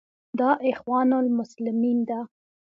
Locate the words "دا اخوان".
0.39-1.09